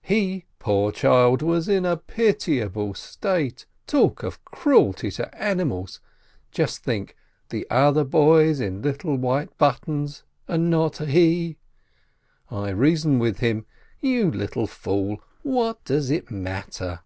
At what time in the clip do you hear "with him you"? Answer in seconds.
13.18-14.30